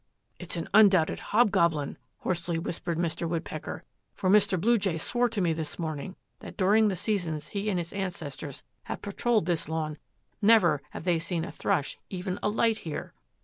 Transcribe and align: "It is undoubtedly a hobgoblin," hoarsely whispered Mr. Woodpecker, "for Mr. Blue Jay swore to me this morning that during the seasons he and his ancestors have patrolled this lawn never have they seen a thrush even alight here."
"It 0.39 0.57
is 0.57 0.65
undoubtedly 0.73 1.21
a 1.21 1.25
hobgoblin," 1.25 1.95
hoarsely 2.21 2.57
whispered 2.57 2.97
Mr. 2.97 3.29
Woodpecker, 3.29 3.83
"for 4.15 4.31
Mr. 4.31 4.59
Blue 4.59 4.79
Jay 4.79 4.97
swore 4.97 5.29
to 5.29 5.41
me 5.41 5.53
this 5.53 5.77
morning 5.77 6.15
that 6.39 6.57
during 6.57 6.87
the 6.87 6.95
seasons 6.95 7.49
he 7.49 7.69
and 7.69 7.77
his 7.77 7.93
ancestors 7.93 8.63
have 8.85 9.03
patrolled 9.03 9.45
this 9.45 9.69
lawn 9.69 9.99
never 10.41 10.81
have 10.89 11.03
they 11.03 11.19
seen 11.19 11.45
a 11.45 11.51
thrush 11.51 11.99
even 12.09 12.39
alight 12.41 12.79
here." 12.79 13.13